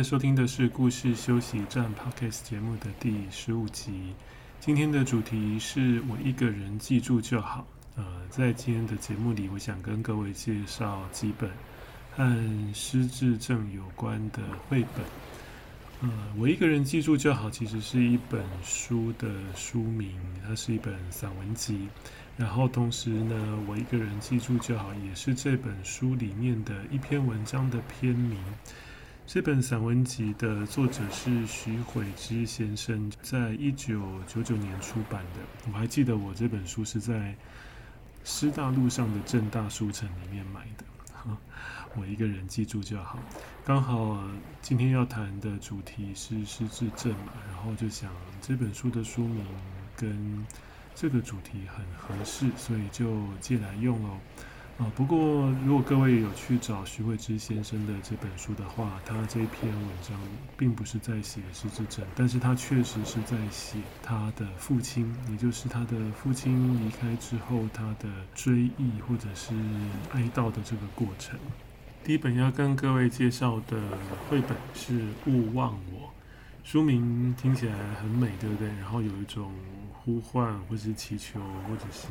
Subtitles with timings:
[0.00, 4.14] 在收听的是故事休息站 Podcast 节目的第十五集。
[4.58, 7.66] 今天的主题是我一个人记住就好。
[7.96, 11.50] 呃，在今天的节目里，我想跟各位介绍几本
[12.16, 14.38] 和失智症有关的
[14.70, 15.04] 绘本。
[16.00, 21.86] 呃，我一个人记住就好，其实是一本书的书名，它是一本散文集。
[22.38, 28.38] 然后同时呢，我一个人记住就好，也是这本书里面的一篇文章的篇名。
[29.32, 35.68] 这本散文集的作者是许悔之先生，在一九九九年出版的。
[35.68, 37.36] 我还记得我这本书是在
[38.24, 40.84] 师大路上的正大书城里面买的。
[41.94, 43.20] 我一个人记住就好。
[43.64, 44.20] 刚好
[44.60, 48.10] 今天要谈的主题是失智症嘛，然后就想
[48.42, 49.46] 这本书的书名
[49.96, 50.44] 跟
[50.92, 54.10] 这个主题很合适，所以就借来用了。
[54.80, 60.18] 啊，不过如果各位有去找徐慧芝先生的这本书的话，他这篇文章
[60.56, 69.52] 并不是在写失智症，但是他确实是在写他的父亲，也就是他的父亲离开之后，他的追忆或者是
[70.12, 71.38] 哀悼的这个过程。
[72.02, 73.78] 第一本要跟各位介绍的
[74.30, 74.94] 绘本是
[75.26, 76.08] 《勿忘我》，
[76.64, 78.66] 书名听起来很美，对不对？
[78.80, 79.52] 然后有一种
[79.92, 81.38] 呼唤，或是祈求，
[81.68, 82.08] 或者是，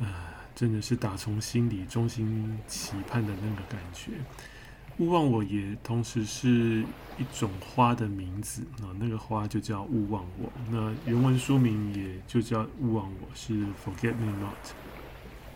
[0.00, 0.36] 呃。
[0.58, 4.10] 真的是打从心里衷心期盼的那个感觉。
[4.96, 6.84] 勿忘我也同时是
[7.16, 10.50] 一种花的名字啊，那个花就叫勿忘我。
[10.68, 14.74] 那原文书名也就叫勿忘我，是 Forget Me Not。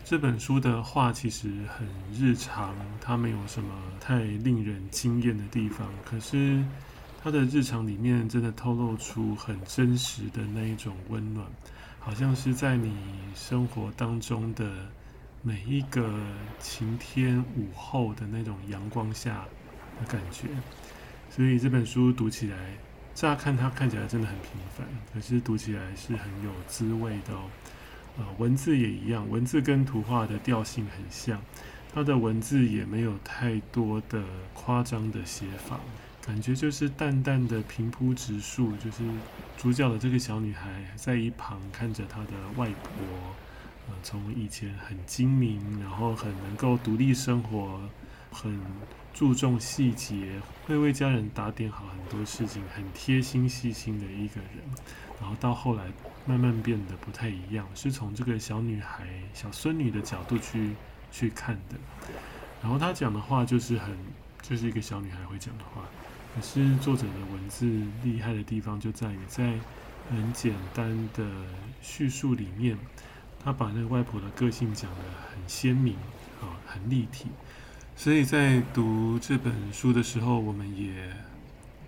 [0.05, 6.63] 这本书的画其实很日常，它没有什么太令人惊艳的地方，可是
[7.21, 11.45] 它的日常里面真的透露出很真实的那一种温暖。
[11.99, 12.93] 好像是在你
[13.33, 14.69] 生活当中的
[15.45, 16.09] 每一个
[16.57, 19.45] 晴天午后的那种阳光下
[19.99, 20.47] 的感觉，
[21.29, 22.57] 所以这本书读起来，
[23.13, 27.41] 乍看它看起来真的很平凡，可是读起来是很有滋味的哦。
[28.17, 31.41] 呃，文字也一样，文字跟图画的调性很像，
[31.93, 35.77] 它的文字也没有太多的夸张的写法。
[36.25, 39.03] 感觉就是淡淡的平铺直述，就是
[39.57, 43.01] 主角的这个小女孩在一旁看着她的外婆，
[43.87, 47.79] 呃，从以前很精明，然后很能够独立生活，
[48.31, 48.59] 很
[49.13, 54.63] 注重细节，会为家人打点好很多事情，很贴心细心的一个人，
[55.19, 55.85] 然后到后来
[56.25, 60.71] 慢慢变得不太一样，是从这个小女孩、小孙女的角度去
[61.11, 61.77] 去看的，
[62.61, 63.97] 然后她讲的话就是很，
[64.41, 65.83] 就是一个小女孩会讲的话。
[66.35, 67.69] 可是作者的文字
[68.03, 69.53] 厉害的地方就在于，在
[70.09, 71.23] 很简单的
[71.79, 72.75] 叙述里面，
[73.43, 74.97] 他把那个外婆的个性讲得
[75.31, 75.95] 很鲜明，
[76.41, 77.27] 啊，很立体。
[77.95, 81.13] 所以在读这本书的时候，我们也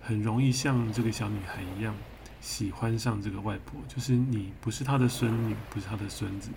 [0.00, 1.94] 很容易像这个小女孩一样，
[2.40, 3.80] 喜欢上这个外婆。
[3.88, 6.50] 就是你不是她的孙女，不是她的孙子，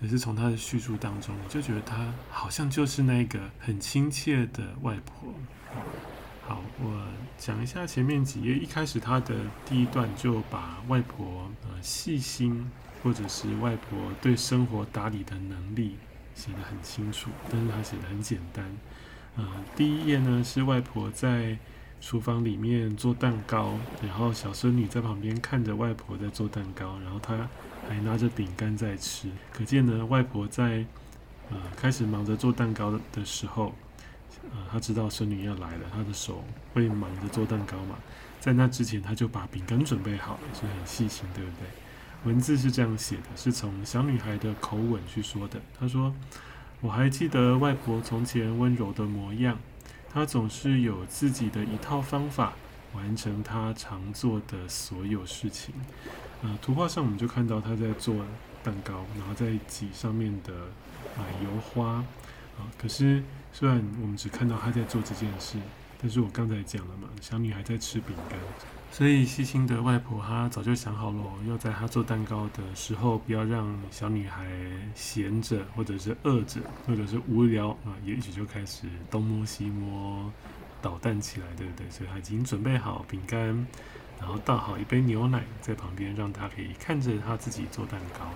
[0.00, 5.32] 可是从她的叙述当中，你就觉得她好像就是那个很亲切的外婆。
[6.44, 7.06] 好，我
[7.38, 8.54] 讲一下前面几页。
[8.54, 12.68] 一开始他的第一段就把外婆呃细心，
[13.02, 15.96] 或者是外婆对生活打理的能力
[16.34, 18.64] 写得很清楚，但是他写得很简单。
[19.36, 21.58] 呃，第一页呢是外婆在
[22.00, 27.48] 厨房里面做蛋糕，然后小孙女在旁边看着外婆在做蛋糕，然后她
[27.88, 29.28] 还拿着饼干在吃。
[29.52, 30.84] 可见呢，外婆在
[31.50, 33.74] 呃开始忙着做蛋糕的时候。
[34.50, 36.42] 呃，他知道孙女要来了，他的手
[36.74, 37.96] 会忙着做蛋糕嘛。
[38.40, 41.81] 在那之前，他就把饼干准备好了，所以很细心，对不对？
[42.24, 45.60] 文字是这样写的，是从小女孩的口吻去说的。
[45.78, 46.14] 她说
[46.80, 49.58] ：“我还记得外婆从前温柔的模样，
[50.10, 52.52] 她总是有自己的一套方法
[52.94, 55.74] 完成她常做的所有事情。”
[56.42, 58.14] 呃，图画上我们就看到她在做
[58.62, 60.52] 蛋糕，然后在挤上面的
[61.16, 62.04] 奶油花
[62.58, 63.22] 啊，可是。
[63.54, 65.58] 虽然我们只看到她在做这件事，
[66.02, 68.36] 但是我刚才讲了嘛，小女孩在吃饼干，
[68.90, 74.44] 所以细心的外婆她早就想好了，要在她做蛋糕的时候，不要让小女孩
[74.96, 80.28] 闲着，或者是饿着，或者是无聊啊，也许就开始东摸西摸，
[80.82, 81.88] 捣蛋起来，对不对？
[81.88, 83.64] 所以她已经准备好饼干，
[84.18, 88.26] 然后倒好一杯牛奶在旁边，让她可以看着她自己做蛋糕。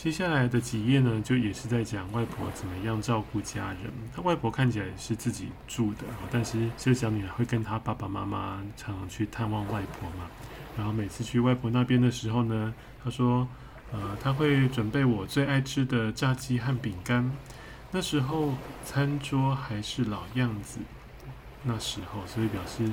[0.00, 3.92] 接下来的几页呢，就也是在讲外婆怎么样照顾家人。
[4.14, 10.30] 她外婆看起来是自己住的，但是这个小女孩会跟她爸爸妈妈常常去探望外婆嘛。
[10.76, 12.72] 然后每次去外婆那边的时候呢，
[13.02, 13.48] 她说，
[13.90, 17.28] 呃，她会准备我最爱吃的炸鸡和饼干。
[17.90, 18.54] 那时候
[18.84, 20.78] 餐桌还是老样子，
[21.64, 22.88] 那时候，所以表示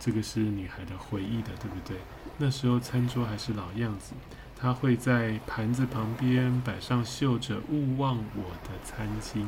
[0.00, 1.98] 这个是女孩的回忆的，对不对？
[2.38, 4.14] 那时候餐桌还是老样子。
[4.60, 9.44] 他会在盘子旁边摆上绣着“勿忘我”的餐巾，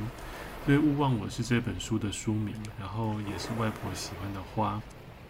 [0.65, 4.81] 所以“勿忘我”是这本书的书名，然后也是外婆喜欢的花。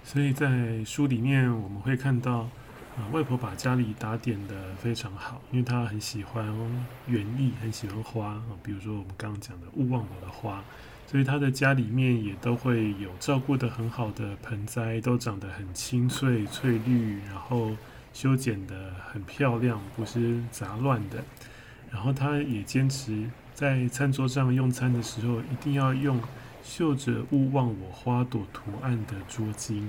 [0.04, 2.40] 所以在书里面我们会看到，
[2.94, 6.46] 啊，外婆把家里打点得非常好，因为她很喜欢
[7.06, 10.62] 园艺，很喜欢花啊，比如说我们刚刚讲的“勿忘我”的花，
[11.06, 17.70] 所以她的家里面也都会有照顾得很好的盆栽，都长得很青翠翠绿，然后。
[18.12, 21.22] 修剪得很漂亮，不是杂乱的。
[21.90, 26.20] 然后他也坚持在餐桌上用餐的时候，一定要用
[26.62, 29.82] 绣着“勿忘我”花朵图案的桌巾。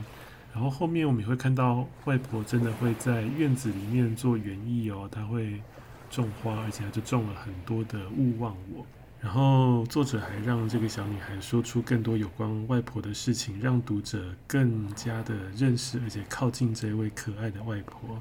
[0.53, 5.61] 然后后面我们也会看到外婆真的会在院子里面做园艺哦，她会
[6.09, 8.85] 种花，而且她就种了很多的“勿忘我”。
[9.21, 18.19] 然后作者还让这个小女孩说出更多有关外婆的事情，让读者更加的认识而且靠近这位可爱的外婆。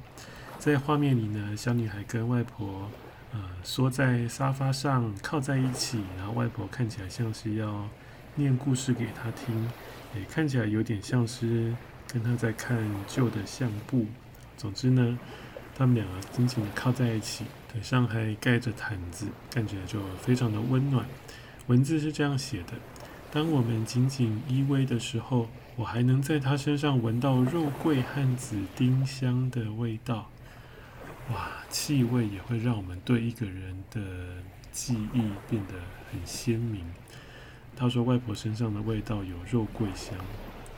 [0.59, 2.87] 在画面里呢，小女孩跟外婆
[3.33, 7.83] 呃缩在沙发上靠在一起，然后外婆看起来像是要
[8.35, 9.67] 念故事给她听，
[10.15, 11.73] 也看起来有点像是
[12.07, 12.77] 跟她在看
[13.07, 14.05] 旧的相簿。
[14.55, 15.17] 总之呢，
[15.75, 17.43] 他们两个紧紧的靠在一起。
[17.71, 21.05] 腿上还盖着毯子，看起来就非常的温暖。
[21.67, 22.73] 文字是这样写的：
[23.31, 25.47] 当我们紧紧依偎的时候，
[25.77, 30.29] 我还能在他身上闻到肉桂和紫丁香的味道。
[31.31, 34.01] 哇，气味也会让我们对一个人的
[34.73, 35.75] 记忆变得
[36.11, 36.83] 很鲜明。
[37.77, 40.13] 他说，外婆身上的味道有肉桂香，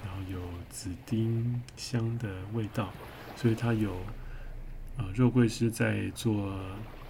[0.06, 0.39] 然后有
[0.69, 2.94] 紫丁香的味道，
[3.36, 3.96] 所以他有。
[4.98, 6.54] 呃，肉桂是在做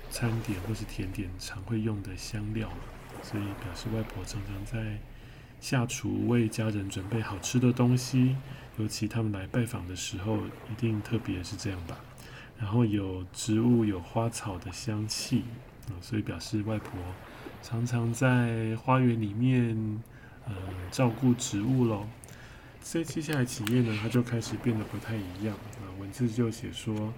[0.09, 2.69] 餐点或是甜点常会用的香料，
[3.21, 4.97] 所以表示外婆常常在
[5.59, 8.37] 下厨为家人准备好吃的东西，
[8.77, 10.37] 尤其他们来拜访的时候，
[10.71, 11.97] 一定特别是这样吧。
[12.57, 15.43] 然后有植物有花草的香气，
[15.89, 16.91] 呃，所以表示外婆
[17.61, 20.01] 常常在花园里面
[20.45, 20.53] 呃
[20.89, 22.07] 照顾植物喽。
[22.81, 27.13] 所以接下来几页呢，它就开始变得不太一样，呃，文字就写说。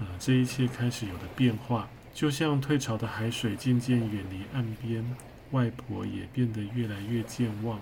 [0.00, 5.04] 啊，这一切开始有了变化，就像退潮的海水渐渐远离岸边，
[5.50, 7.78] 外婆也变得越来越健忘。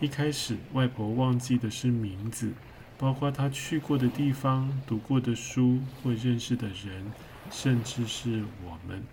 [0.00, 2.52] 一开始，外婆忘记的是名字，
[2.96, 7.12] 包括她去过的地方、读过的书或认识的人，
[7.50, 9.04] 甚至是我们。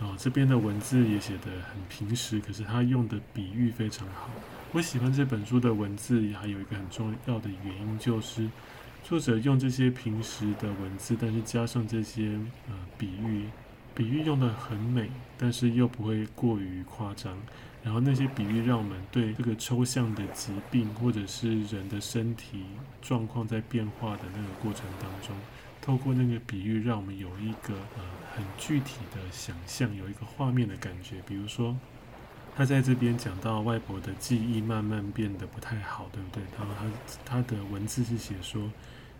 [0.00, 4.28] 啊，这边的文字也写得很平实，可是他用的比喻非常好。
[4.72, 8.46] 我喜欢这本书的文字，还有一个很重要的原因就是。
[9.04, 13.44] 作者用这些平时的文字，但是加上这些呃比喻，
[13.94, 17.36] 比喻用得很美，但是又不会过于夸张。
[17.82, 22.64] 然后那些比喻让我们对这个抽象的疾病，或者是人的身体
[23.02, 25.36] 状况在变化的那个过程当中，
[25.82, 28.02] 透过那个比喻，让我们有一个呃
[28.34, 31.16] 很具体的想象，有一个画面的感觉。
[31.26, 31.76] 比如说，
[32.56, 36.42] 他在这边讲到外婆的记忆慢慢变得不太好，对不对？
[36.58, 38.70] 然后他他的文字是写说。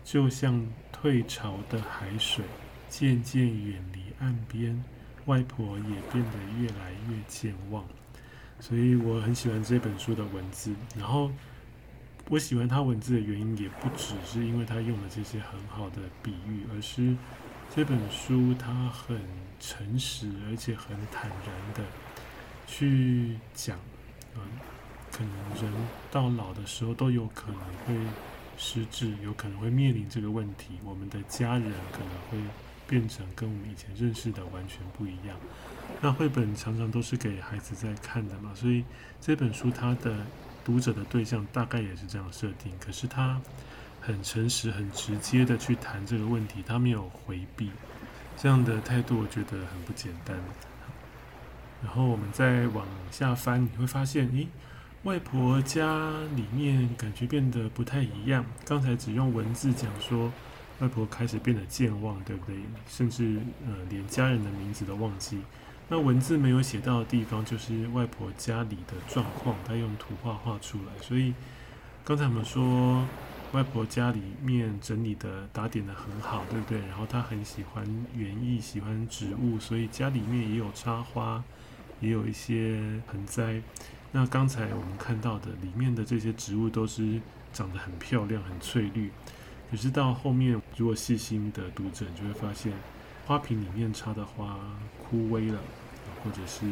[0.05, 2.45] 就像退潮的海水
[2.87, 4.81] 渐渐远离岸边，
[5.25, 7.83] 外婆也变得越来越健忘。
[8.59, 10.75] 所以我很喜欢这本书的文字。
[10.95, 11.31] 然后
[12.29, 17.15] 我喜欢他文字的原因，也不只是因为他用了这些很好的比喻，而是
[17.75, 19.19] 这本书它很
[19.59, 21.83] 诚实，而且很坦然的
[22.67, 23.75] 去讲，
[24.35, 24.41] 嗯，
[25.11, 25.73] 可能人
[26.11, 27.95] 到老的时候都有可能会。
[28.57, 32.49] 失智有可能会面临这个问题，我们的家人可能会
[32.87, 35.37] 变成跟我们以前认识的完全不一样。
[36.01, 38.83] 那绘本常常都是给孩子在看的嘛，所以
[39.19, 40.25] 这本书它的
[40.63, 42.71] 读者的对象大概也是这样设定。
[42.79, 43.39] 可是他
[44.01, 47.71] 很诚实、很直接的去谈这个问题，他没有回避，
[48.37, 50.37] 这样的态度我觉得很不简单。
[51.83, 54.47] 然后我们再往下翻，你会发现，诶。
[55.05, 58.43] 外婆家里面感觉变得不太一样。
[58.65, 60.33] 刚才只用文字讲说，
[60.79, 62.55] 外婆开始变得健忘，对不对？
[62.87, 65.39] 甚至呃，连家人的名字都忘记。
[65.87, 71.03] 那文字没有写到的地方，就是外婆家里的状况，她用图画画出来。
[71.03, 71.35] 所以
[72.03, 73.07] 刚才我们说，
[73.51, 76.79] 外婆家里面整理的、打点的很好，对不对？
[76.79, 77.85] 然后她很喜欢
[78.15, 81.43] 园艺，喜欢植物，所以家里面也有插花，
[81.99, 83.61] 也有一些盆栽。
[84.15, 87.19] 那刚才我们看到的里面的这些植物都是
[87.51, 89.11] 长得很漂亮、很翠绿。
[89.69, 92.71] 可是到后面，如果细心的读者，就会发现。
[93.27, 94.57] 花瓶里面插的花
[95.03, 95.59] 枯萎了，
[96.23, 96.65] 或者是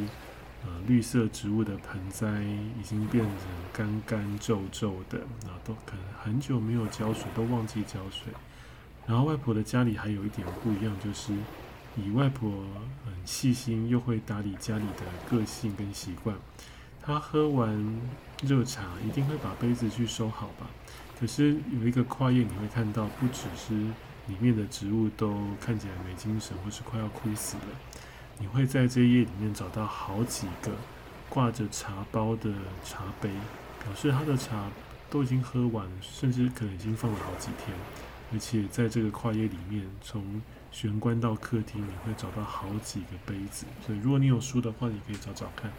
[0.63, 2.43] 呃绿色植物的盆栽
[2.79, 3.33] 已经变成
[3.73, 8.31] 干干皱皱的，啊，都可能很久没有浇水，都忘记浇水。
[9.07, 11.33] 然后外婆的家里还有一点不一样，就是
[11.97, 12.49] 以外婆
[13.03, 16.37] 很细心又会打理家里的个性跟习惯，
[17.05, 18.01] 他喝完
[18.41, 20.67] 热茶一定会把杯子去收好吧。
[21.19, 23.91] 可是有一个跨页，你会看到不只是。
[24.27, 27.63] 里面的植物都看起来没精神，或是快要枯死了。
[28.39, 30.71] 你会在这页里面找到好几个
[31.27, 32.49] 挂着茶包的
[32.85, 33.29] 茶杯，
[33.83, 34.69] 表示他的茶
[35.09, 37.75] 都已经喝完，甚至可能已经放了好几天。
[38.31, 40.41] 而且在这个跨页里面，从
[40.71, 43.65] 玄关到客厅，你会找到好几个杯子。
[43.85, 45.69] 所以如果你有书的话，你可以找找看。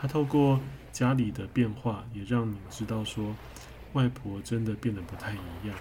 [0.00, 0.60] 他透过
[0.92, 3.34] 家里的变化，也让你知道说，
[3.92, 5.76] 外婆真的变得不太一样。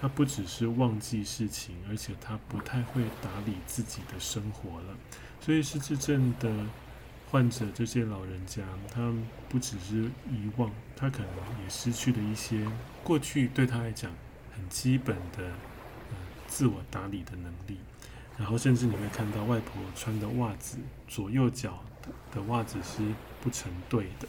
[0.00, 4.96] 她不只是忘记事情，而且她不太会打理自己的生活了。
[5.40, 6.50] 所以失智症的
[7.30, 8.62] 患者，这些老人家，
[8.92, 9.12] 他
[9.48, 11.28] 不只是遗忘，他可能
[11.62, 12.66] 也失去了一些
[13.04, 14.10] 过去对他来讲
[14.54, 17.78] 很基本的呃自我打理的能力。
[18.38, 21.84] 然后甚至你会看到外婆穿的袜子，左右脚
[22.32, 23.02] 的袜子是
[23.40, 24.28] 不成对的。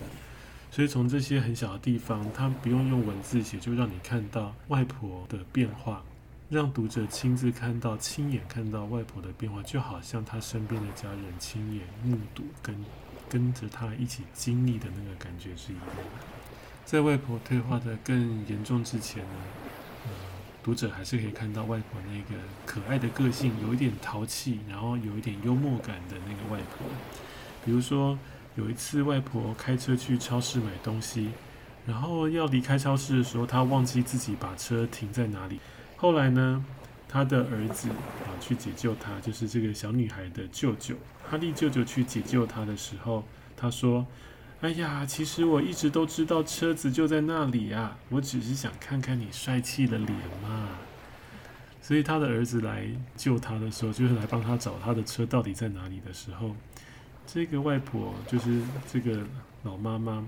[0.69, 6.01] 所以从这些很小的地方，他不用用文字写，就让你看到外婆的变化，
[6.49, 12.75] 让读者亲自看到、亲眼看到外婆的变化，就好像他身边的家人亲眼目睹、跟
[13.29, 16.03] 跟着他一起经历的那个感觉是一样的。
[16.85, 19.35] 在外婆退化的更严重之前呢，
[20.05, 20.09] 呃，
[20.63, 26.87] 读者还是可以看到外婆那个可爱的个性，有一点淘气，然后有一点幽默感的那个外婆，
[27.65, 28.17] 比如说。
[28.55, 31.29] 有一次，外婆开车去超市买东西，
[31.87, 35.57] 然后要离开超市的时候，她忘记自己把车停在哪里。
[35.95, 36.65] 后来呢，
[37.07, 43.23] 她的儿子啊去解救她，就是这个小女孩的舅舅哈利舅舅去解救她的时候，
[43.55, 44.05] 他说
[44.59, 50.11] ：“哎呀，其实我一直都知道车子就在那里啊，我只是想看看你帅气的脸
[50.43, 50.67] 嘛。”
[51.81, 56.53] 所以他的儿子来救他的时候，就是来帮他找他的车到底在哪里的时候。
[57.33, 58.61] 这个外婆就是
[58.91, 59.25] 这个
[59.63, 60.21] 老妈妈，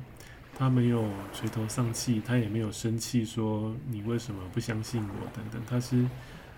[0.58, 6.06] 她没有垂头丧气，她也没有生气，说你为什么不相信我等等，她是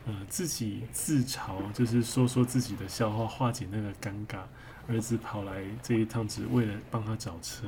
[0.05, 4.41] 呃自己自嘲，就是说说自己的笑话，化解那个尴尬。
[4.87, 7.67] 儿子跑来这一趟只为了帮他找车，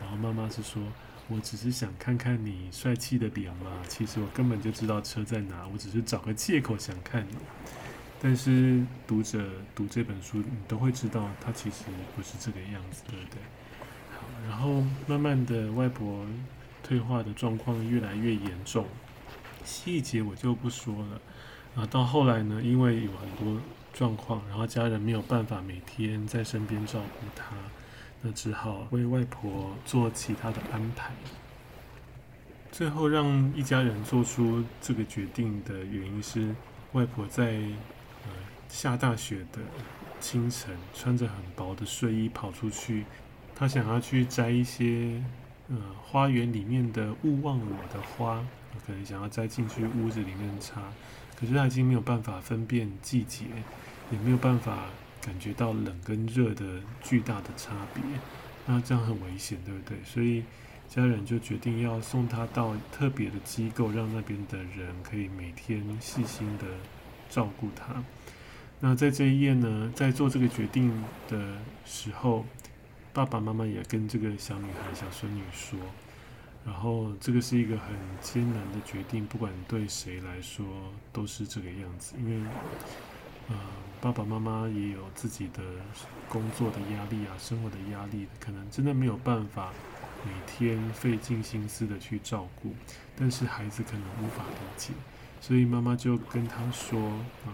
[0.00, 0.82] 然后妈妈是说，
[1.28, 7.36] 我只是想看看你帅气的脸嘛，其实我根本就知道车在哪，我只是找个借口想看你。
[8.20, 11.84] 但是读者读这本书，你都会知道，他其实
[12.16, 13.38] 不是这个样子，对不对？
[14.16, 16.24] 好，然后慢慢的，外婆
[16.82, 18.86] 退化的状况越来越严重，
[19.62, 21.20] 细节我就不说了。
[21.76, 23.60] 啊，到后来呢，因为有很多
[23.92, 27.54] 状况，然后家人没有办法每天在身边照顾他，
[28.22, 31.12] 那只好为外婆做其他的安排。
[32.72, 36.54] 最后让一家人做出这个决定的原因是，
[36.92, 37.60] 外婆在。
[38.68, 39.60] 下大雪的
[40.20, 43.04] 清晨，穿着很薄的睡衣跑出去，
[43.54, 45.22] 他想要去摘一些
[45.68, 48.44] 呃花园里面的勿忘我的花，
[48.86, 50.82] 可能想要摘进去屋子里面插，
[51.38, 53.44] 可是他已经没有办法分辨季节，
[54.10, 54.86] 也没有办法
[55.20, 58.02] 感觉到冷跟热的巨大的差别，
[58.66, 59.96] 那这样很危险，对不对？
[60.04, 60.42] 所以
[60.88, 66.64] 家人就决定要送他到特别的机构，让那边的人可以每天细心的
[67.28, 68.02] 照顾他。
[68.80, 70.92] 那在这一页呢，在做这个决定
[71.28, 72.44] 的时候，
[73.12, 75.78] 爸爸妈妈也跟这个小女孩、小孙女说，
[76.66, 80.66] 然后这个是一个很艰难的决定，不管对谁来说
[81.12, 82.46] 都是这个样子，因为，
[83.48, 83.56] 呃，
[84.00, 85.62] 爸爸妈妈也有自己的
[86.28, 89.72] 工作的压力啊，生活的压力，可能真的没有办法
[90.26, 92.74] 每天费尽心思的去照顾，
[93.16, 94.92] 但是孩子可能无法理解，
[95.46, 96.98] 所以妈妈就跟他说
[97.44, 97.52] 啊。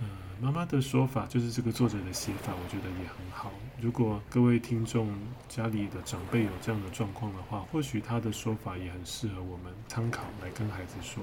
[0.00, 0.06] 呃
[0.40, 3.52] 妈妈的说法就是这个作者的写法，我觉得也很好。
[3.80, 5.08] 如果各位听众
[5.48, 11.22] 家里的长辈有这样的状况的话，或许他的说法也很适合我们参考来跟孩子说。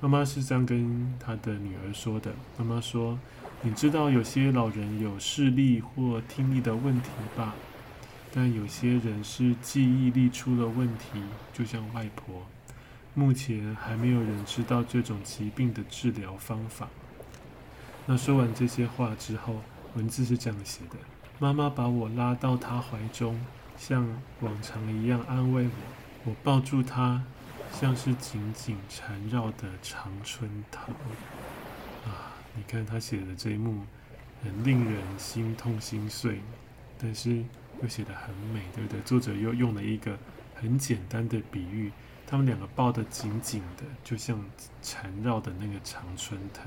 [0.00, 3.18] 妈妈是这样跟她的女儿说的：“妈妈说，
[3.60, 7.54] 你知道有些老人有视力或听力的问题吧？
[8.32, 11.20] 但有些人是记忆力出了问题，
[11.52, 12.46] 就像外婆。
[13.14, 16.88] 目前还没有人知道这种疾病的治疗方法。
[18.06, 19.56] 那说完这些话之后，
[19.94, 20.96] 文字是这样写的：
[21.38, 23.38] 妈妈把我拉到她怀中，
[23.76, 24.06] 像
[24.40, 25.70] 往常一样安慰我。
[26.30, 27.22] 我抱住她，
[27.72, 30.94] 像是紧紧缠绕的常春藤。
[32.04, 33.82] 啊，你看他写的这一幕，
[34.42, 36.40] 很令人心痛心碎，
[36.98, 37.44] 但是
[37.82, 39.00] 又写得很美，对不对？
[39.00, 40.18] 作者又用了一个
[40.54, 41.90] 很简单的比喻。
[42.30, 44.40] 他们两个抱得紧紧的，就像
[44.80, 46.62] 缠绕的那个常春藤，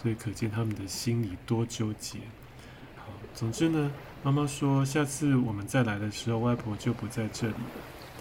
[0.00, 2.20] 所以可见他们的心里多纠结。
[2.96, 3.92] 好，总之呢，
[4.22, 7.54] 妈妈说，下次我们再来的时候，外婆就不在这里，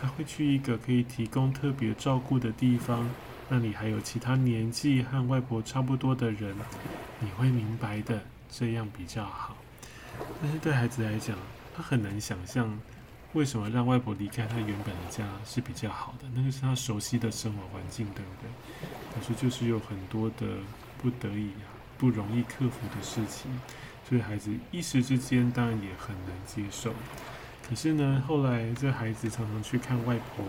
[0.02, 3.10] 她会去一个可以提供特别照顾的地方，
[3.48, 6.54] 那里还有其他年纪和外婆差不多的人，
[7.22, 9.56] 你会明白的，这样比较好。
[10.42, 11.38] 但是对孩子来讲，
[11.74, 12.78] 他很难想象。
[13.34, 16.28] 为什么让外婆离开她原本的家是比较好的？
[16.36, 18.50] 那个是她熟悉的生活环境，对不对？
[19.14, 20.46] 可是就是有很多的
[21.02, 23.52] 不得已啊，不容易克服的事情，
[24.08, 26.94] 所以孩子一时之间当然也很难接受。
[27.68, 30.46] 可是呢，后来这孩子常常去看外婆，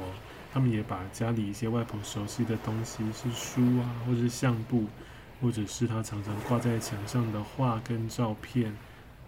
[0.52, 4.86] 他们也把家里一些外婆熟悉的东西，是书啊，或者是相簿，
[5.40, 8.76] 或者是他常常挂在墙上的画跟照片。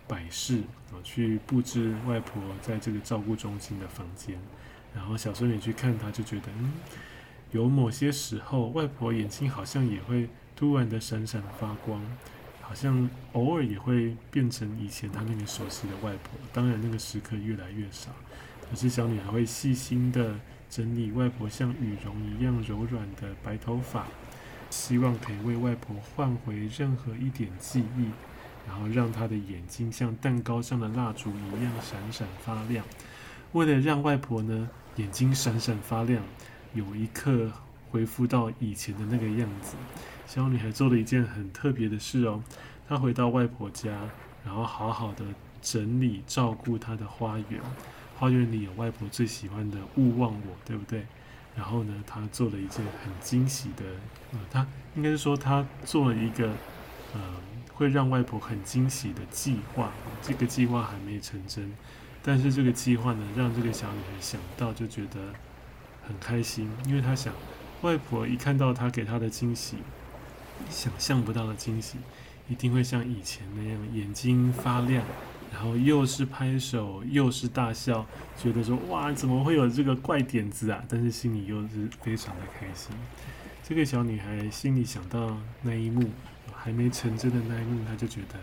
[0.09, 0.59] 摆饰
[0.93, 4.39] 啊，去布置外婆在这个照顾中心的房间，
[4.95, 6.73] 然后小孙女去看她，就觉得嗯，
[7.51, 12.01] 有某些时候，外婆眼睛好像也会突然的闪闪发光，
[12.61, 16.39] 好像偶尔也会变成以前她那个熟悉的外婆。
[16.53, 18.11] 当然，那个时刻越来越少，
[18.71, 20.35] 可是小女孩会细心的
[20.71, 24.07] 整理外婆像羽绒一样柔软的白头发，
[24.71, 28.11] 希望可以为外婆换回任何一点记忆。
[28.67, 32.85] 然后让他的眼睛像蛋糕上的蜡烛一样闪闪发亮。
[33.53, 36.23] 为了让外婆呢眼睛闪闪发亮，
[36.75, 37.51] 有一刻
[37.91, 39.77] 恢复到以前的那个样子，
[40.27, 42.43] 小女孩做了一件很特别的事哦。
[42.89, 43.91] 她回到外婆家，
[44.45, 45.25] 然后好好的
[45.63, 47.61] 整理照顾她的花园。
[48.19, 51.07] 花园里有外婆最喜欢的勿忘我，对不对？
[51.55, 53.85] 然后呢，她做了一件很惊喜的，
[54.33, 56.49] 呃，她应该是说她做了一个，
[57.15, 57.21] 呃。
[57.77, 61.71] 会让外婆很惊喜的计划，这个计划还没成真，
[62.23, 65.21] 但是这个计划呢，让这个小女孩想到就觉得
[66.03, 67.35] 很开心，因为她想，
[67.83, 69.77] 外婆一看到她给她的惊喜，
[70.71, 71.99] 想象不到的惊喜，
[72.49, 75.05] 一定会像以前那样眼睛发亮，
[75.53, 78.07] 然后又是拍手又是大笑，
[78.39, 80.83] 觉得说哇，怎么会有这个怪点子啊？
[80.89, 82.97] 但是心里又是非常的开心。
[83.63, 86.09] 这个小女孩心里想到那一幕。
[86.67, 88.35] 还没成真的那一幕，他就觉得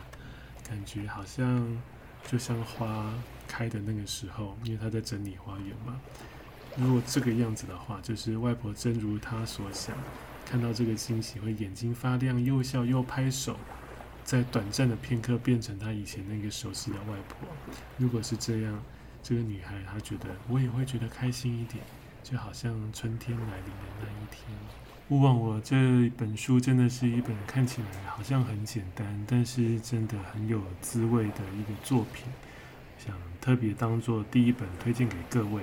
[0.65, 1.77] 感觉好像
[2.25, 3.13] 就像花
[3.45, 5.99] 开的那个时候，因为他在整理花园嘛。
[6.77, 9.93] 如果这个样子的话，就是外婆真如他所想，
[10.45, 13.57] 看到这个惊喜会眼睛发亮，又笑又拍手，
[14.23, 17.49] 在短暂的片刻变成他以前那个熟悉的外婆。
[17.97, 18.81] 如果是这样，
[19.21, 21.83] 这个女孩她觉得我也会觉得开心一点，
[22.23, 24.47] 就好像春天来临的那一天。
[25.09, 32.25] 勿忘我这本书真的是一本看起来好像很简单，但是真的很有滋味的一个作品，
[32.97, 35.61] 想特别当做第一本推荐给各位。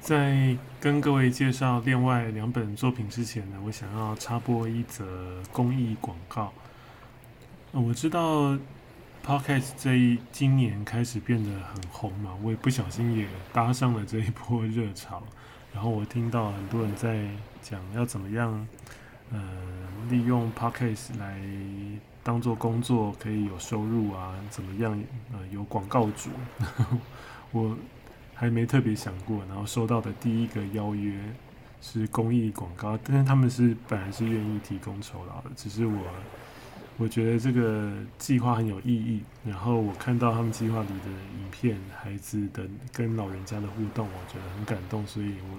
[0.00, 6.52] 在跟各位介绍另外两本作品之前呢，我想要插播一则公益广告。
[7.72, 8.56] 我知道
[9.26, 15.22] Podcast 这一今年开始变得很红嘛，我也不小心也搭上了这一波热潮。
[15.72, 17.26] 然后我听到很多人在
[17.64, 18.68] 讲要怎么样，
[19.32, 19.42] 呃，
[20.10, 21.40] 利用 Podcast 来
[22.22, 25.02] 当做工作可以有收入啊，怎么样？
[25.32, 26.28] 呃，有广告主，
[27.52, 27.74] 我
[28.34, 29.42] 还没特别想过。
[29.48, 31.18] 然后收到的第一个邀约
[31.80, 35.98] 是公益广告，但是他们是本来是愿意提供酬劳的，只是我。
[36.96, 45.58] 我觉得这个计划很有意义，然后我看到他们计划里的影片，孩子的跟老人家的互动，我觉得很感动，所以我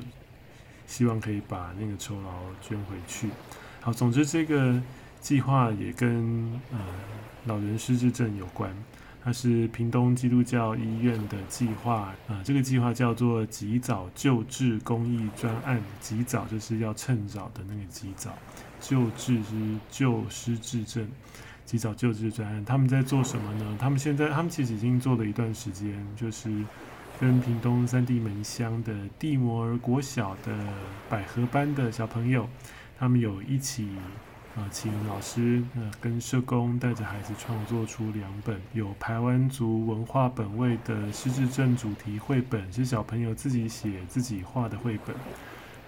[0.88, 3.30] 希望可以把那个酬劳捐回去。
[3.82, 4.82] 好，总之这个
[5.20, 6.80] 计划也跟呃
[7.46, 8.72] 老人失智症有关，
[9.24, 18.32] 它是屏东基督教医院的计划啊，呃，这个计划叫做“及早救治公益专案”，及早就是要趁早的那个及早。
[18.82, 21.08] 救治是救失智症，
[21.66, 23.76] 及早救治专案，他们在做什么呢？
[23.80, 26.52] 他们现在，他们其实已经做了一段时间，就是
[27.20, 30.52] 跟屏东三地门乡的地摩尔国小的
[31.10, 32.48] 百合班的小朋友，
[33.00, 33.88] 他们有一起
[34.58, 45.16] 呃，请老师呃跟社工带着孩子创作出两本有排湾族文化本味的失智症主题绘本，是小朋友自己写自己画的绘本。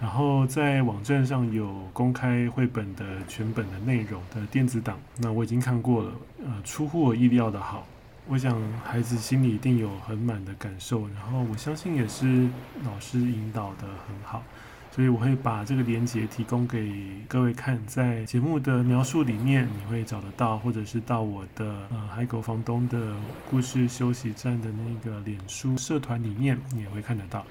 [0.00, 6.12] 然后在网站上有公开绘本的全本的内容的电子档，那我已经看过了，
[6.44, 7.86] 呃，出乎我意料的好。
[8.28, 12.46] 我想孩子心里一定有很满的感受，然后我相信也是
[12.84, 14.42] 老师引导得很好。
[14.90, 16.92] 所以我会把这个连接提供给
[17.28, 23.14] 各位看，在节目的描述里面你会找得到，或者是到我的呃海狗房东的
[23.48, 27.46] 故事休息站的那个脸书社团里面，你也会看得到。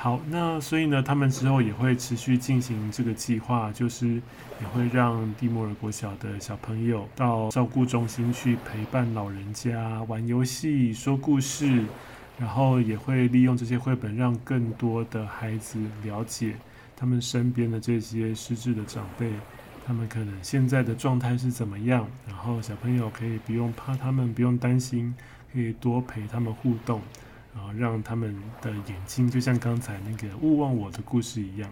[0.00, 4.06] 好，那所以呢，他们之后也会持续进行这个计划，就是
[4.60, 11.84] 也会让蒂莫尔国小的小朋友到照顾中心去陪伴老人家玩游戏、说故事，
[12.38, 16.54] 然后也会利用这些绘本，让更多的孩子了解。
[16.96, 19.32] 他们身边的这些失智的长辈，
[19.84, 22.06] 他们可能现在的状态是怎么样？
[22.24, 25.12] 然后小朋友可以不用怕他们，不用担心，
[25.52, 27.00] 可以多陪他们互动，
[27.58, 31.68] 然后让他们的眼睛就像刚才那个勿忘我的故事一样，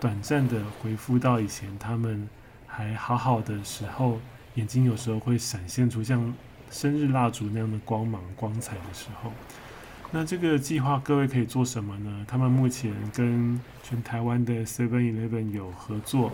[0.00, 2.26] 短暂的恢复到以前他们
[2.66, 4.18] 还好好的时候，
[4.54, 6.32] 眼睛有时候会闪现出像
[6.70, 9.30] 生日蜡烛那样的光芒、光彩的时候。
[10.10, 12.24] 那这个计划各位可以做什么呢？
[12.26, 16.32] 他们目前跟全台湾的 Seven Eleven 有合作，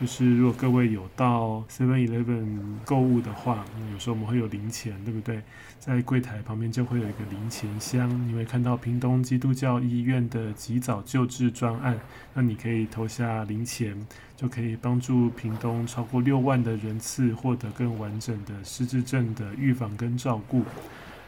[0.00, 5.42] 就是如果各位有到 Seven Eleven 购物的话，有时候我们会有零钱，对不对？
[5.78, 11.98] 在柜台旁边就会有一个零钱箱，你会看到屏东基督教医院的及早救治专案，
[12.32, 13.94] 那你可以投下零钱，
[14.36, 20.62] 就可以帮助屏东超过六万的人次获得更完整的失智症的预防跟照顾。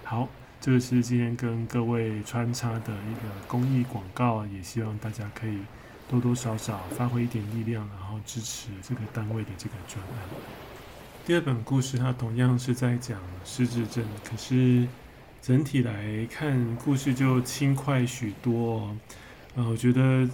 [0.02, 0.26] 好。
[0.64, 5.58] 这个是今天跟各位穿插的一个公益广告，也希望大家可以
[6.12, 10.28] 多多少少发挥一点力量，然后支持这个单位的这个专案。
[11.24, 14.86] 第二本故事它同样是在讲失智症，可是
[15.40, 18.96] 整体来看故事就轻快许多哦。
[19.54, 20.28] 呃，我觉得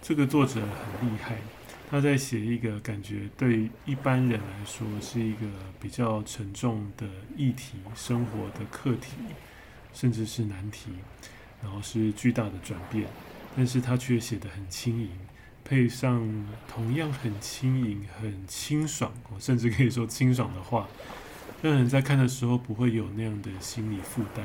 [0.00, 1.34] 这个作者很厉害，
[1.90, 5.46] 他在写一个感觉对一般人来说是一个
[5.80, 9.16] 比较沉重的议题，生活的课题。
[9.92, 10.90] 甚至是难题，
[11.62, 13.06] 然后是巨大的转变，
[13.56, 15.10] 但是他却写得很轻盈，
[15.64, 20.88] 配上同样很轻盈、很清爽，甚至可以说清爽的话，
[21.62, 24.44] 让人在看的时候不会有那样的心理负担。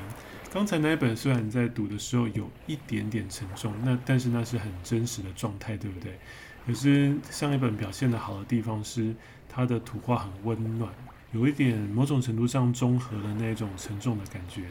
[0.52, 6.18] 刚才那一本虽然在读的时候有一点点沉重，那但是那是很真实的状态，对不对？
[6.66, 9.16] 可是上一本表现得好的地方是，
[9.48, 10.92] 它的图画很温暖，
[11.32, 14.64] 有一点某种程度上中和了那种沉重的感觉。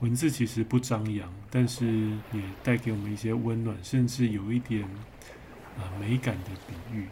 [0.00, 1.86] 文字其实不张扬，但是
[2.32, 7.04] 也带给我们一些温暖，甚至有一点啊、呃、美感的比喻。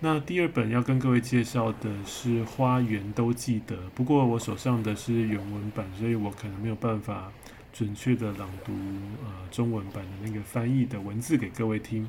[0.00, 7.32] 那第二本要跟各位介绍的是《花园都记得》，不过我手上的是原文版，所以我可能没有办法
[7.72, 8.72] 准确的朗读
[9.24, 12.06] 呃中文版的那个翻译的文字给各位听。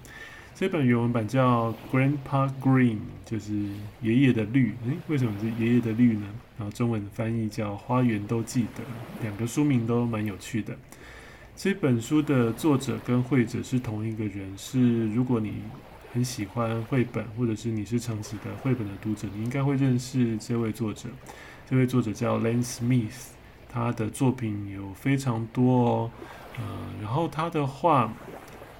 [0.54, 3.54] 这本原文版叫 Grandpa Green，就是
[4.02, 4.74] 爷爷的绿。
[4.86, 6.28] 诶，为什么是爷爷的绿呢？
[6.58, 8.84] 然后中文的翻译叫《花园都记得》，
[9.22, 10.76] 两个书名都蛮有趣的。
[11.56, 14.58] 这本书的作者跟绘者是同一个人。
[14.58, 15.54] 是如果你
[16.14, 21.10] 很喜欢绘本，或者是你是长期的绘本的读者，你应该会认识这位作者。
[21.70, 23.28] 这位作者叫 Lane Smith，
[23.70, 26.12] 他的作品有非常多哦。
[26.58, 26.64] 呃，
[27.02, 28.14] 然后他的画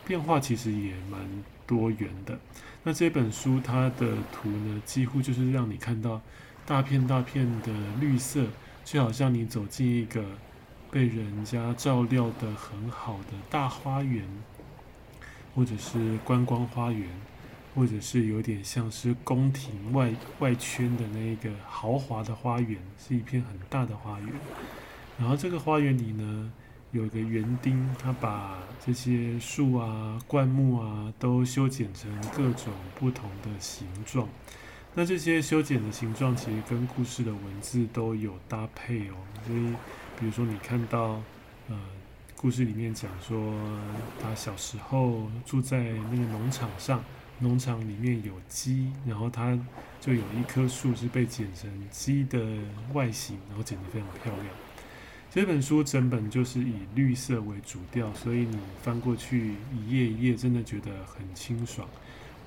[0.06, 1.20] 变化其实也蛮
[1.66, 2.38] 多元的。
[2.84, 6.22] 那这本书它的图呢，几乎就是让你看到
[6.66, 8.48] 大片大片的绿色，
[8.84, 10.24] 就好像你走进一个
[10.90, 14.26] 被人家照料得很好的大花园，
[15.54, 17.08] 或者是观光花园，
[17.76, 24.30] 或者是有点像是宫廷外外圈的那个豪华的花园，是一片很大的花园。
[25.20, 26.52] 然后这个花园里呢，
[26.92, 34.28] 有个园丁，他把这些树啊、灌木啊都修剪成各种不同的形状。
[34.98, 39.14] 那这些修剪的形状其实跟故事的文字都有搭配哦。
[39.46, 39.74] 所以，
[40.18, 41.22] 比如说你看到，
[41.68, 41.78] 呃，
[42.38, 43.54] 故事里面讲说
[44.22, 47.04] 他小时候住在那个农场上，
[47.40, 49.60] 农场里面有鸡，然后他
[50.00, 52.40] 就有一棵树是被剪成鸡的
[52.94, 54.48] 外形，然后剪得非常漂亮。
[55.30, 61.86] 这本书整本就是以绿色为主调，所以你翻过去一页一页，真的觉得很清爽。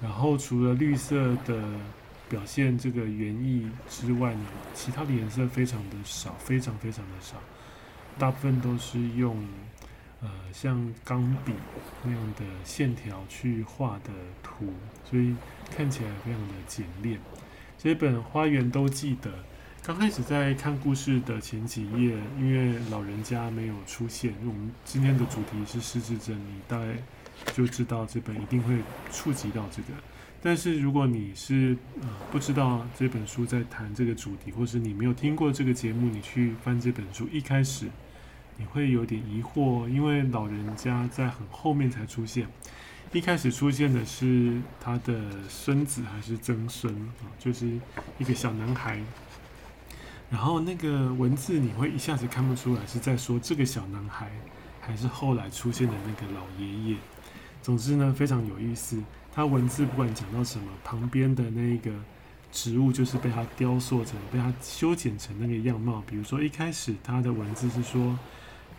[0.01, 1.63] 然后除了绿色的
[2.29, 4.41] 表现这个园艺之外呢，
[4.75, 7.37] 其他的颜色非常的少，非常非常的少，
[8.19, 9.43] 大部分都是用
[10.21, 11.53] 呃像钢笔
[12.05, 14.11] 那样的线条去画的
[14.43, 14.73] 图，
[15.09, 15.35] 所以
[15.75, 17.19] 看起来非常的简练。
[17.79, 19.31] 这本《花园都记得》。
[19.81, 26.97] 刚开始在看故事的前几页，因为老人家没有出现，因为我们今天的主题是失智症，你大概
[27.55, 29.89] 就知道这本一定会触及到这个。
[30.41, 37.87] 但是如果你是呃不知道这本书在谈这个主题，或是你没有听过这个节目，你去翻这本书，一开始
[38.57, 42.47] 你会有点疑惑，因为老人家在很后面才出现，
[43.13, 47.27] 一开始出现的是他的孙子还是曾孙啊？
[47.37, 47.67] 就是
[48.19, 49.01] 一个小男孩。
[50.31, 54.31] 然后那个文字你会一下子看不出来是在说这个小男孩，
[54.81, 56.97] 还是后来出现的那个老爷爷。
[57.61, 59.03] 总之呢，非常有意思。
[59.39, 61.93] 他文字不管讲到什么，旁边的那个
[62.51, 66.03] 植物就是被他雕塑成、被他修剪成那个样貌。
[66.09, 68.19] 比如说一开始他的文字是说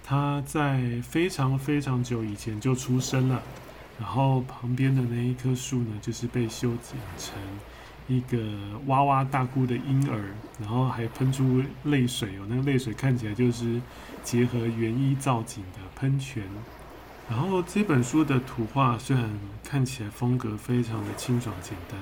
[0.04, 3.41] 他在非常非常久以前就出生了，
[3.98, 7.36] 然后旁边的那一棵树呢，就是被修剪成。
[8.10, 8.38] 一个
[8.88, 13.80] 哇哇大哭的婴儿，然后还喷出泪水哦，那个泪水看起来就是
[14.26, 16.43] 结合园艺造景的喷泉。
[17.30, 19.30] 然后这本书的图画虽然
[19.63, 22.00] 看起来风格非常的清爽简单，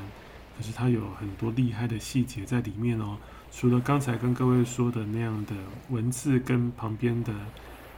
[0.58, 3.18] 可是它有很多厉害的细节在里面哦。
[3.52, 5.54] 除了刚才跟各位说的那样的
[5.90, 7.34] 文字跟旁边的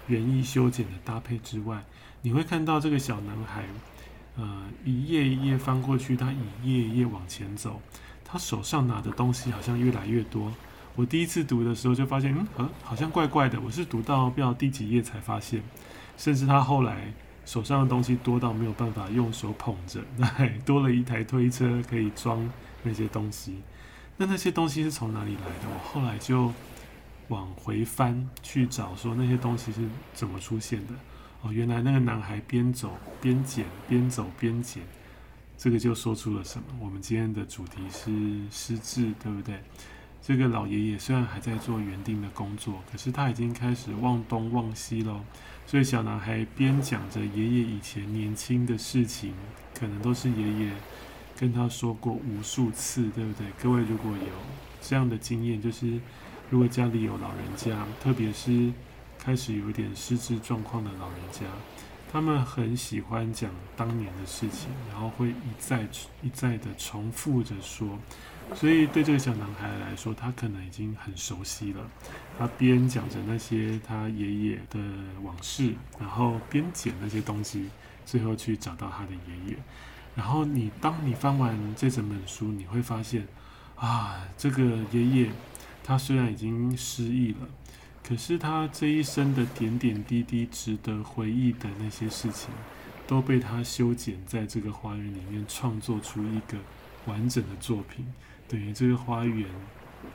[0.08, 1.84] 园艺修剪的搭配之外，
[2.24, 3.64] 你会看到这个小男孩。
[4.36, 6.32] 呃，一页一页翻过去，他
[6.64, 7.82] 一页一页往前走，
[8.24, 10.52] 他手上拿的东西好像越来越多。
[10.96, 13.60] 我第一次读的时候就发现，嗯，好像怪怪的。
[13.60, 15.62] 我是读到不知道第几页才发现，
[16.20, 17.14] 甚至他后来
[17.46, 22.48] 手上的东西多到没有办法用手捧着， 那还多了一台推车可以装
[22.84, 23.62] 那些东西。
[24.18, 25.70] 那那些东西是从哪里来的？
[25.74, 26.52] 我后来就
[27.30, 30.94] 往回翻去找，说那些东西是怎么出现的。
[31.42, 34.84] 哦，原来那个男孩边走边捡，边走边捡，
[35.58, 36.66] 这个就说出了什么？
[36.82, 38.12] 我们今天的主题是
[38.52, 39.58] 失智，对不对？
[40.22, 45.22] 这个老爷爷虽然还在做园丁的工作，可是他已经开始忘东忘西喽。
[45.70, 49.36] 所以小男孩边讲着爷爷以前年轻的事情，
[49.78, 50.72] 可能都是爷爷
[51.38, 53.46] 跟他说过无数次，对不对？
[53.62, 54.34] 各位如果有
[54.82, 56.00] 这样的经验，就是
[56.50, 58.72] 如果家里有老人家，特别是。
[59.22, 61.42] 开始有一点失智状况的老人家，
[62.12, 65.88] 他们很喜欢讲当年的事情，然后会一再
[66.24, 68.00] 一再的重复着说，
[68.56, 71.88] 所以对这个小男孩来说，他可能已经很熟悉了。
[72.40, 74.80] 他边讲着那些他爷爷的
[75.22, 77.70] 往事，然后边捡那些东西，
[78.08, 79.58] 最后去找到他的爷爷。
[80.16, 83.28] 然后你当你翻完这整本书，你会发现，
[83.76, 85.32] 啊，这个爷爷
[85.84, 87.48] 他虽然已经失忆了。
[88.10, 92.50] 可是他这一生的点点滴滴，值得回忆的那些事情，
[93.06, 96.58] 都被他修剪在这个花园里面，创作出一个
[97.06, 98.12] 完整的作品。
[98.48, 99.48] 等于这个花园，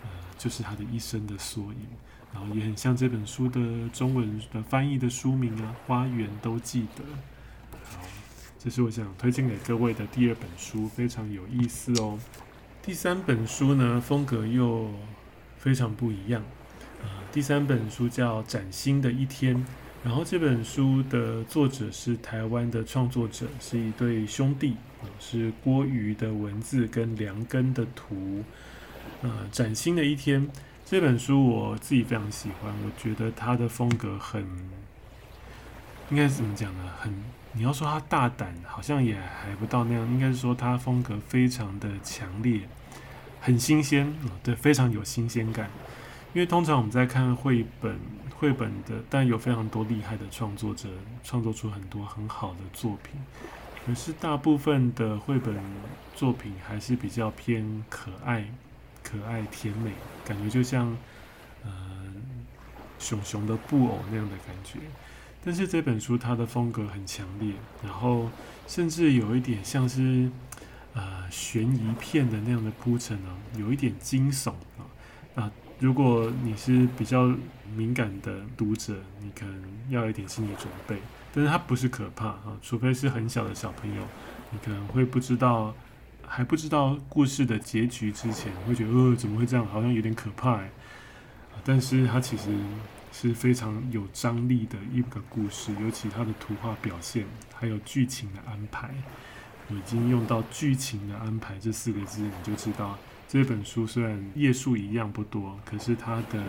[0.02, 1.86] 呃，就是他的一生的缩影。
[2.32, 7.04] 然后也很像这本书的中文的翻译的书名啊，《花园都记得》。
[7.84, 8.02] 好，
[8.58, 12.18] 这是我想推荐给各位的第二本书，非常有意思哦。
[12.82, 14.90] 第三本书呢，风格又
[15.56, 16.42] 非常不一样。
[17.34, 19.56] 第三本书叫《崭新的一天》，
[20.04, 24.76] 然后这本书的作者是台湾的创作者，是一对兄弟，
[25.18, 28.44] 是郭瑜的文字跟梁根的图。
[29.22, 30.46] 呃，《崭新的一天》
[30.86, 34.46] 这本书我自己非常喜欢，我觉得他的风格很，
[36.10, 36.88] 应该怎么讲呢？
[37.00, 37.12] 很，
[37.52, 42.60] 你要说他大胆，好像也还不到那样，应该是说他风格非常的强烈，
[43.40, 45.68] 很新鲜，对，非常有新鲜感。
[46.34, 47.96] 因为通常我们在看绘本，
[48.36, 50.88] 绘本的，但有非常多厉害的创作者
[51.22, 53.20] 创作出很多很好的作品，
[53.86, 55.54] 可是大部分的绘本
[56.16, 58.44] 作品还是比较偏可爱、
[59.00, 59.92] 可爱甜美，
[60.24, 60.96] 感觉就像
[61.64, 62.22] 嗯、
[62.98, 64.80] 熊熊的布偶那样的感觉。
[65.44, 68.28] 但是这本书它的风格很强烈，然后
[68.66, 70.28] 甚至有一点像是
[70.94, 74.82] 呃悬疑片的那样的铺陈呢，有一点惊悚啊
[75.36, 75.52] 啊。
[75.84, 77.30] 如果你是比较
[77.76, 80.96] 敏感的读者，你可能要有一点心理准备。
[81.30, 84.02] 但是它不是可怕啊，除非是很小的小朋友，
[84.50, 85.74] 你可能会不知道，
[86.26, 90.70] 还不知道故事的结局之前，会觉得呃怎么会这样，好像有点可怕哎。
[91.62, 92.44] 但是它其实
[93.12, 98.88] 是非常有张力的一个故事，尤其它的图画表现，还有剧情的安排。
[99.68, 102.98] 已经用到剧情的安排这四个字，你就知道。
[103.34, 106.40] 这本书虽然页数一样不多，可是它的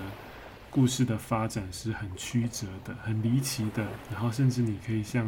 [0.69, 5.25] 故事的发展是很曲折的、很离奇的，然后甚至你可以像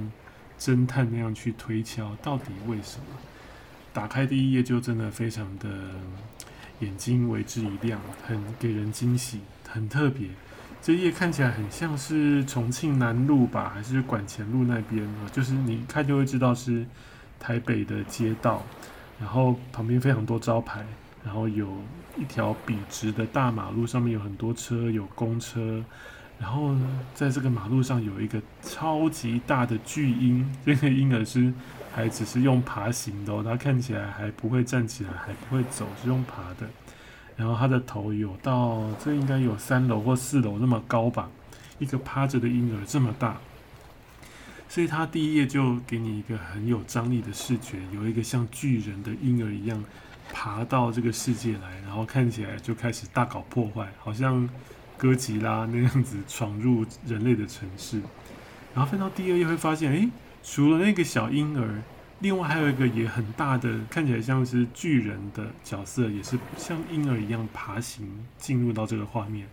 [0.59, 3.05] 侦探那样去推敲到底为什么。
[3.91, 5.67] 打开第一页就真的非常的
[6.81, 10.27] 眼睛为之一亮，很给人惊喜，很特别。
[10.79, 15.25] 这页看起来很像是重庆南路吧，还是管前路那边啊？
[15.33, 16.85] 就是你一看就会知道是
[17.39, 18.63] 台北的街道，
[19.19, 20.85] 然后旁边非常多招牌，
[21.27, 21.67] 然后有
[22.17, 25.83] 一条笔直的大马路，上面有很多车，有公车。
[26.39, 31.51] 然后呢，在这个马路上有一个超级大的巨婴，这个婴儿是
[31.93, 36.65] 还只是用爬行的哦，他看起来还不会站起来，还不会走，是用爬的。
[37.35, 41.29] 然后他的头有到这应该有三楼或四楼那么高吧，
[41.77, 43.37] 一个趴着的婴儿这么大，
[44.69, 49.83] 所以他第一页就给你一个很有张力的视觉，有一个像巨人的婴儿一样
[50.33, 54.49] 爬到这个世界来，然后看起来就开始大搞破坏，好像。
[54.99, 58.01] 哥吉拉那样子闯入人类的城市，
[58.73, 60.09] 然后翻到第二页会发现，诶，
[60.41, 61.83] 除了那个小婴儿，
[62.17, 68.07] 另外还有一个也很大的，看起来像是巨人的角色，也是像婴儿一样爬行
[68.39, 69.47] 进入到这个画面，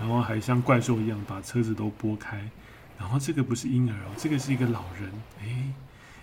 [0.00, 2.50] 然后还像怪兽一样把车子都拨开，
[2.98, 5.08] 然后这个不是婴儿哦，这个是一个老人，
[5.44, 5.72] 诶，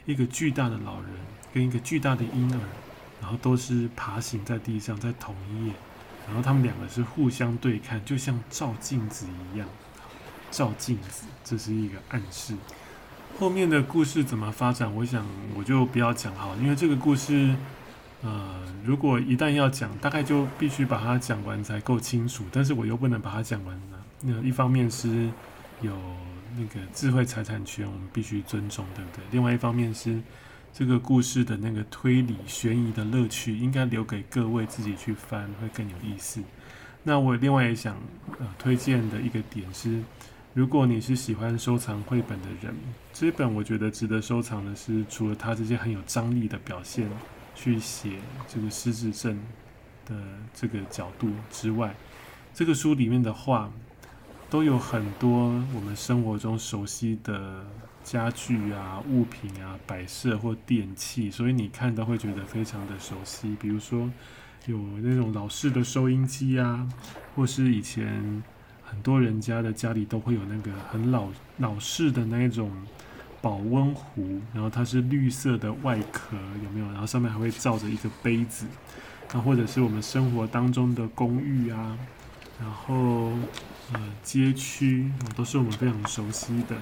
[0.06, 1.10] 一个巨大的老人
[1.54, 2.60] 跟一个巨大的婴儿，
[3.22, 5.74] 然后都是爬行在地上，在同一页。
[6.28, 9.66] 然后他们两个是互相对看，就像照镜子一样，
[10.52, 12.54] 照镜子，这是一个暗示。
[13.40, 15.26] 后面的故事怎么发展，我想
[15.56, 17.56] 我就不要讲哈，因为这个故事，
[18.24, 22.44] 呃，如果一旦要讲，大概就必须把它讲完才够清楚。
[22.52, 23.98] 但是我又不能把它讲完呢。
[24.22, 25.30] 那一方面是
[25.80, 25.96] 有
[26.58, 29.24] 那个智慧财产权，我们必须尊重，对不对？
[29.32, 30.22] 另外一方面是。
[30.78, 36.40] 这个故事的那个推理悬疑的乐趣，应该留给各位自己去翻，会更有意思。
[37.02, 37.98] 那我另外也想
[38.38, 40.04] 呃推荐的一个点是，
[40.54, 42.76] 如果你是喜欢收藏绘本的人，
[43.12, 47.10] 这本我觉得值得收藏的是，除了它这些很有张力的表现，
[47.56, 48.12] 去写
[48.48, 49.36] 这个失智症
[50.06, 50.16] 的
[50.54, 51.96] 这个角度之外，
[52.54, 53.68] 这个书里面的画
[54.48, 57.66] 都有很多我们生活中熟悉的。
[58.08, 63.54] 家具啊、物品啊、摆设或电器，所以你看到会觉得非常的熟悉。
[63.60, 64.10] 比如说，
[64.66, 66.88] 有那种老式的收音机啊，
[67.36, 68.42] 或是以前
[68.82, 72.72] 很多人家的家里都会有那个很老老式的那种
[73.42, 76.86] 保温壶，然后它是绿色的外壳，有没有？
[76.86, 78.66] 然后上面还会罩着一个杯子。
[79.34, 81.98] 那或者是我们生活当中的公寓啊，
[82.58, 83.34] 然后
[83.92, 86.78] 呃街区，都是我们非常熟悉的。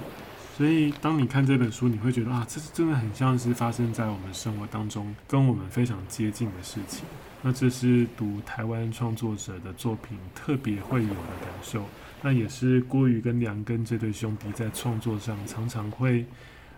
[0.57, 7.03] 所以，当你看这本书，你会觉得啊，这是真的很像是发生在我们生活当中，跟我们非常接近的事情。
[7.41, 11.83] 那这是读台湾创作者的作品特别会有的感受。
[12.21, 16.21] 那也是郭瑜跟梁根这对兄弟在创作上常常会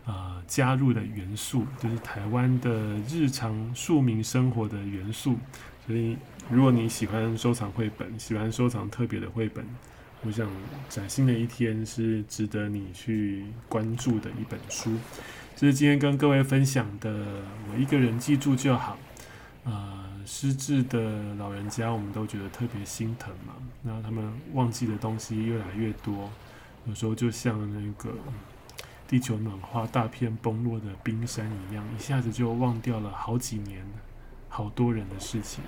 [0.05, 5.37] 啊、呃、加入的元素，就是台湾的日常庶民生活的元素。
[5.85, 6.17] 所以，
[6.49, 9.63] 如果你喜欢收藏绘本，喜欢收藏特别的绘本。
[10.27, 10.45] 我想，
[10.89, 14.93] 崭新的一天是值得你去关注的一本书。
[15.55, 17.25] 这是今天跟各位分享的，
[17.71, 18.97] 我一个人记住就好。
[19.63, 23.53] 呃，失智的老人家，我们都觉得特别心疼嘛。
[23.83, 26.29] 那他们忘记的东西越来越多，
[26.85, 28.13] 有时候就像那个
[29.07, 33.81] 地球暖化、大片崩落的冰山一样，一下子就忘掉了好几年、
[34.49, 35.63] 好多人的事情。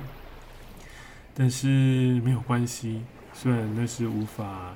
[1.34, 3.02] 但是没有关系。
[3.42, 4.74] 虽然那是无法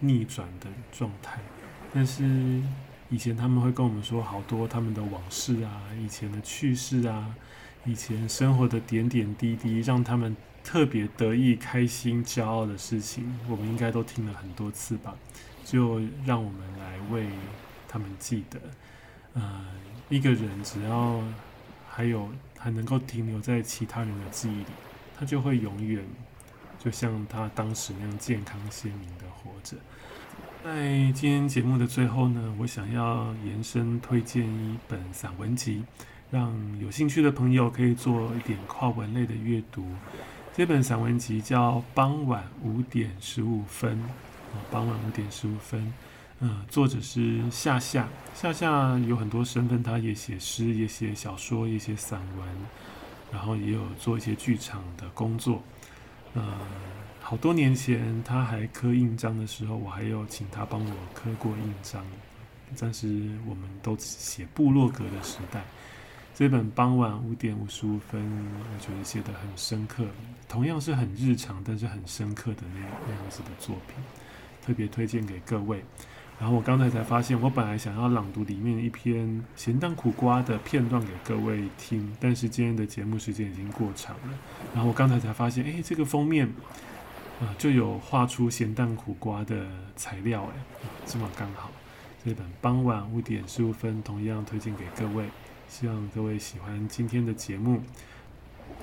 [0.00, 1.38] 逆转的状态，
[1.92, 2.24] 但是
[3.08, 7.32] 以前他们会跟我们说好多他们的往事啊，以前的趣事啊，
[7.84, 15.14] 以前生活的点点滴滴，让他们特别得意、开心、骄傲的事情，我们应该都听了很多次吧？
[15.64, 17.28] 就让我们来为
[17.86, 18.60] 他们记得。
[19.34, 19.66] 呃，
[20.08, 21.22] 一个人只要
[21.88, 22.28] 还有
[22.58, 24.66] 还能够停留在其他人的记忆里，
[25.16, 26.04] 他就会永远。
[26.84, 29.76] 就像他当时那样健康鲜明的活着。
[30.62, 35.82] 在今天节目的最后呢，我想要延伸推荐一本散文集，
[36.30, 39.86] 让有兴趣的朋友可以做一点跨文类的阅读。
[40.54, 45.92] 这本散文集叫《傍晚五点十五分》，啊，傍晚五点十五分。
[46.40, 52.48] 嗯，作者是夏夏，夏夏有很多身份，他也写诗，也写小说，也写散文，
[53.32, 55.62] 然后也有做一些剧场的工作。
[56.34, 56.42] 呃，
[57.20, 62.04] 好多年前他还刻印章的时候，我还有请他帮我刻过印章。
[62.80, 63.06] 但是
[63.46, 65.62] 我们都写部落格的时代，
[66.34, 70.04] 这本傍晚五点五十五分，我觉得写得很深刻，
[70.48, 73.94] 同样是很日常，但是很深刻的那那样子的作品，
[74.60, 75.84] 特别推荐给各位。
[76.44, 84.38] 然后我刚才才发现，我本来想要朗读里面一篇咸蛋苦瓜的片段给各位听，但是今天的节目时间已经过长了。
[84.74, 86.46] 然后我刚才才发现，哎，这个封面
[87.40, 89.66] 啊、就有画出咸蛋苦瓜的
[89.96, 90.62] 材料，哎、
[91.06, 91.70] 这么刚好。
[92.22, 95.24] 这本傍晚五点十五分同样推荐给各位，
[95.66, 97.80] 希望各位喜欢今天的节目。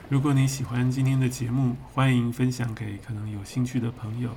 [0.09, 4.31] 如果你喜欢今天的节目，欢迎分享给可能有兴趣的朋友。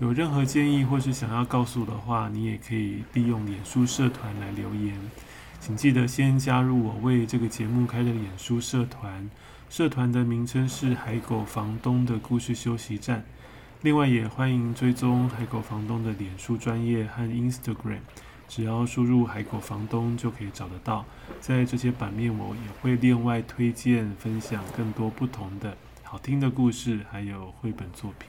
[0.00, 4.96] 有任何建议或是想要告诉的话，你也可以利用脸书社团来留言。
[5.58, 9.28] 请记得先加入我为这个节目开的脸书社团，
[9.68, 13.24] 社团的名称是海狗房东的故事休息站。
[13.82, 17.98] 另外，也欢迎追踪海狗房东的脸书专业和 Instagram，
[18.46, 21.04] 只要输入海狗房东就可以找得到。
[21.40, 28.28] 在这些版面，我也会另外推荐分享更多不同的好听的故事，还有绘本作品。